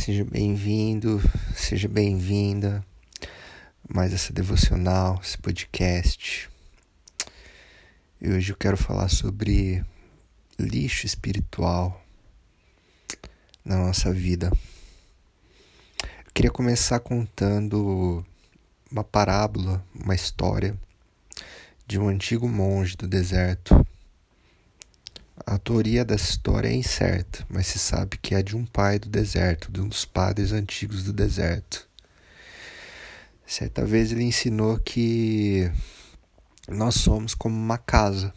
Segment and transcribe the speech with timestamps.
[0.00, 1.20] Seja bem-vindo,
[1.54, 2.82] seja bem-vinda
[3.86, 6.48] mais essa devocional, esse podcast.
[8.18, 9.84] E hoje eu quero falar sobre
[10.58, 12.02] lixo espiritual
[13.62, 14.50] na nossa vida.
[16.02, 18.24] Eu queria começar contando
[18.90, 20.74] uma parábola, uma história
[21.86, 23.86] de um antigo monge do deserto
[25.50, 29.08] a autoria dessa história é incerta, mas se sabe que é de um pai do
[29.08, 31.88] deserto, de um dos padres antigos do deserto.
[33.44, 35.68] Certa vez ele ensinou que
[36.68, 38.32] nós somos como uma casa.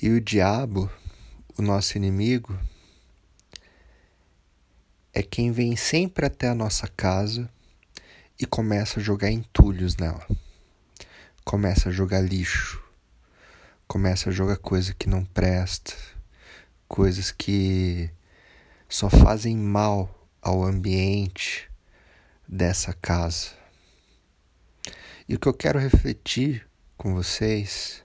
[0.00, 0.88] E o diabo,
[1.58, 2.56] o nosso inimigo,
[5.12, 7.50] é quem vem sempre até a nossa casa
[8.38, 10.24] e começa a jogar entulhos nela.
[11.44, 12.85] Começa a jogar lixo
[13.86, 15.94] começa a jogar coisa que não presta,
[16.88, 18.10] coisas que
[18.88, 21.70] só fazem mal ao ambiente
[22.46, 23.50] dessa casa.
[25.28, 28.04] E o que eu quero refletir com vocês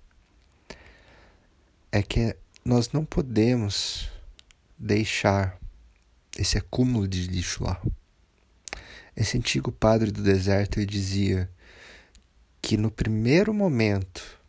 [1.91, 4.09] é que nós não podemos
[4.77, 5.59] deixar
[6.37, 7.81] esse acúmulo de lixo lá.
[9.15, 11.49] Esse antigo padre do deserto dizia
[12.61, 14.40] que no primeiro momento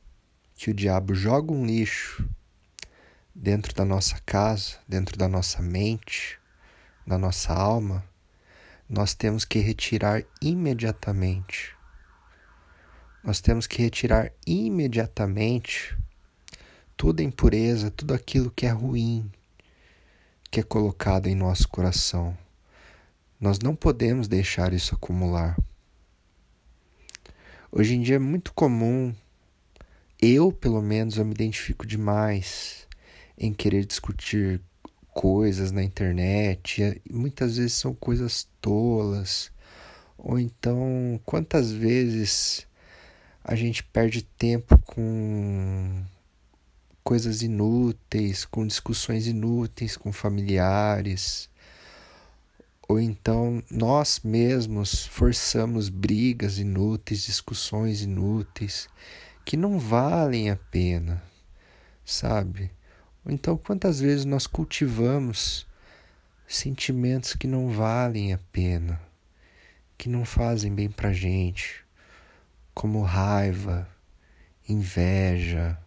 [0.55, 2.29] que o diabo joga um lixo
[3.35, 6.39] dentro da nossa casa, dentro da nossa mente,
[7.07, 8.05] da nossa alma,
[8.89, 11.75] nós temos que retirar imediatamente.
[13.25, 15.97] Nós temos que retirar imediatamente
[16.97, 19.31] toda impureza, tudo aquilo que é ruim
[20.53, 22.37] que é colocado em nosso coração.
[23.41, 25.57] Nós não podemos deixar isso acumular.
[27.73, 29.15] Hoje em dia é muito comum
[30.23, 32.87] eu, pelo menos, eu me identifico demais
[33.37, 34.61] em querer discutir
[35.13, 39.51] coisas na internet, e muitas vezes são coisas tolas.
[40.17, 42.65] Ou então, quantas vezes
[43.45, 46.05] a gente perde tempo com
[47.03, 51.51] coisas inúteis, com discussões inúteis com familiares.
[52.89, 58.89] Ou então nós mesmos forçamos brigas inúteis, discussões inúteis
[59.45, 61.23] que não valem a pena,
[62.05, 62.71] sabe?
[63.27, 65.67] Então, quantas vezes nós cultivamos
[66.47, 69.01] sentimentos que não valem a pena,
[69.97, 71.85] que não fazem bem pra gente,
[72.75, 73.89] como raiva,
[74.69, 75.79] inveja,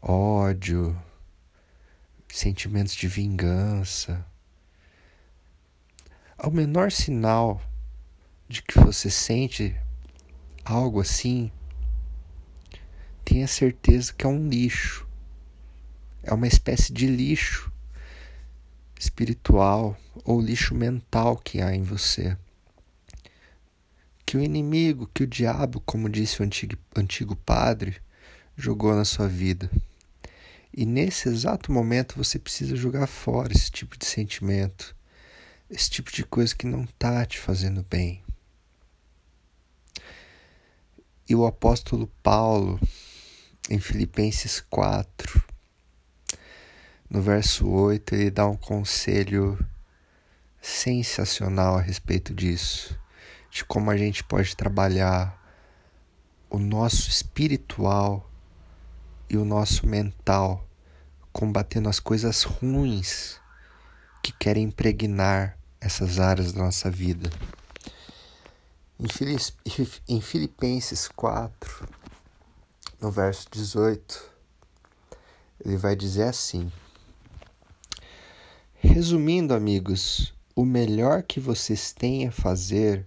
[0.00, 0.96] ódio,
[2.28, 4.24] sentimentos de vingança.
[6.38, 7.60] Ao menor sinal
[8.48, 9.76] de que você sente
[10.64, 11.50] algo assim,
[13.30, 15.06] tenha certeza que é um lixo.
[16.20, 17.72] É uma espécie de lixo
[18.98, 22.36] espiritual ou lixo mental que há em você.
[24.26, 28.02] Que o inimigo, que o diabo, como disse o antigo, antigo padre,
[28.56, 29.70] jogou na sua vida.
[30.74, 34.94] E nesse exato momento você precisa jogar fora esse tipo de sentimento,
[35.70, 38.24] esse tipo de coisa que não está te fazendo bem.
[41.28, 42.80] E o apóstolo Paulo,
[43.68, 45.44] em Filipenses 4,
[47.10, 49.58] no verso 8, ele dá um conselho
[50.62, 52.96] sensacional a respeito disso,
[53.50, 55.36] de como a gente pode trabalhar
[56.48, 58.30] o nosso espiritual
[59.28, 60.64] e o nosso mental,
[61.32, 63.40] combatendo as coisas ruins
[64.22, 67.28] que querem impregnar essas áreas da nossa vida.
[70.06, 71.88] Em Filipenses 4,
[73.00, 74.30] no verso 18,
[75.64, 76.70] ele vai dizer assim:
[78.74, 83.06] Resumindo, amigos, o melhor que vocês têm a fazer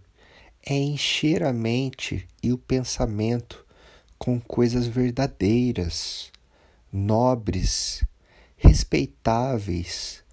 [0.65, 3.63] é encher a mente e o pensamento
[4.17, 6.31] com coisas verdadeiras,
[6.91, 8.03] nobres,
[8.57, 10.23] respeitáveis,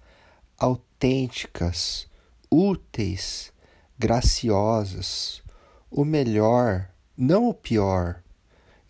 [0.57, 2.07] autênticas,
[2.49, 3.51] úteis,
[3.99, 5.43] graciosas,
[5.91, 8.23] o melhor, não o pior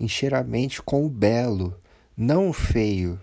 [0.01, 1.79] encher a mente com o belo,
[2.17, 3.21] não o feio,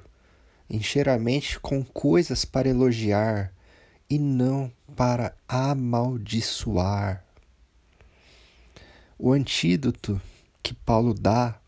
[0.70, 3.52] encher a mente com coisas para elogiar
[4.08, 7.25] e não para amaldiçoar.
[9.19, 10.20] O antídoto
[10.62, 11.58] que Paulo dá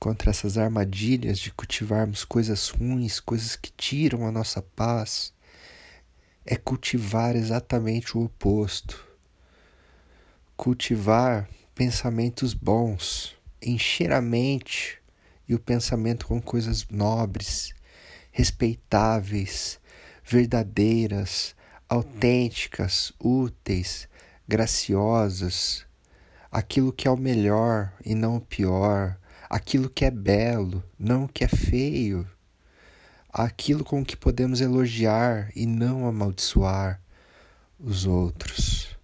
[0.00, 5.32] contra essas armadilhas de cultivarmos coisas ruins, coisas que tiram a nossa paz,
[6.44, 9.06] é cultivar exatamente o oposto.
[10.56, 14.98] Cultivar pensamentos bons encher a mente
[15.48, 17.72] e o pensamento com coisas nobres,
[18.30, 19.80] respeitáveis,
[20.24, 21.56] verdadeiras,
[21.88, 24.08] autênticas, úteis,
[24.46, 25.86] graciosas,
[26.50, 29.18] aquilo que é o melhor e não o pior,
[29.48, 32.28] aquilo que é belo, não o que é feio,
[33.32, 37.00] aquilo com que podemos elogiar e não amaldiçoar
[37.78, 38.96] os outros.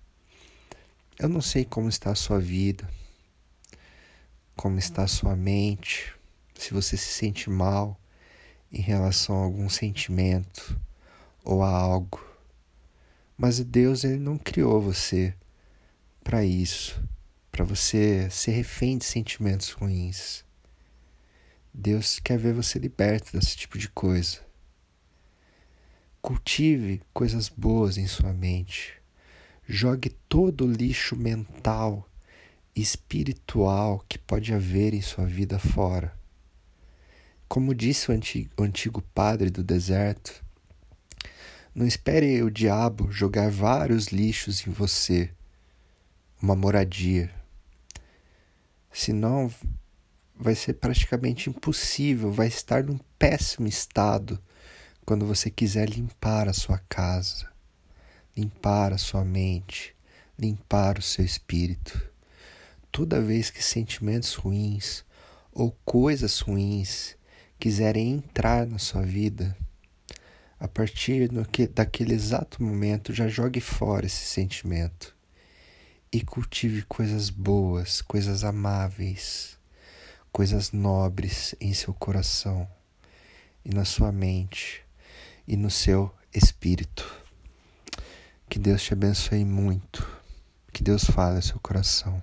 [1.19, 2.89] Eu não sei como está a sua vida,
[4.57, 6.15] como está a sua mente,
[6.55, 8.01] se você se sente mal
[8.73, 10.79] em relação a algum sentimento
[11.45, 12.25] ou a algo.
[13.37, 15.35] Mas Deus ele não criou você
[16.23, 17.03] para isso,
[17.51, 20.45] para você ser refém de sentimentos ruins.
[21.73, 24.39] Deus quer ver você liberto desse tipo de coisa.
[26.23, 28.95] Cultive coisas boas em sua mente.
[29.67, 32.09] Jogue todo o lixo mental
[32.75, 36.13] espiritual que pode haver em sua vida fora.
[37.49, 40.45] Como disse o antigo, o antigo padre do deserto,
[41.75, 45.31] não espere o diabo jogar vários lixos em você,
[46.41, 47.31] uma moradia.
[48.93, 49.53] Senão
[50.35, 54.41] vai ser praticamente impossível, vai estar num péssimo estado
[55.05, 57.55] quando você quiser limpar a sua casa
[58.37, 59.95] limpar a sua mente,
[60.39, 62.14] limpar o seu espírito.
[62.95, 65.05] Toda vez que sentimentos ruins
[65.53, 67.17] ou coisas ruins
[67.59, 69.59] quiserem entrar na sua vida,
[70.61, 75.13] a partir que, daquele exato momento já jogue fora esse sentimento
[76.13, 79.59] e cultive coisas boas, coisas amáveis,
[80.31, 82.65] coisas nobres em seu coração
[83.65, 84.85] e na sua mente
[85.49, 87.05] e no seu espírito.
[88.49, 90.09] Que Deus te abençoe muito.
[90.73, 92.23] Que Deus fale ao seu coração.